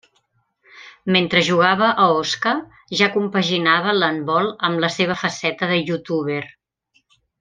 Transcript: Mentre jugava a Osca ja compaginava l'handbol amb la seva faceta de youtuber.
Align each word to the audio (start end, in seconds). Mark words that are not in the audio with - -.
Mentre 1.15 1.43
jugava 1.49 1.89
a 2.05 2.07
Osca 2.21 2.53
ja 3.01 3.11
compaginava 3.17 3.93
l'handbol 3.99 4.49
amb 4.71 4.83
la 4.87 4.91
seva 4.95 5.19
faceta 5.25 5.71
de 5.75 5.79
youtuber. 5.83 6.41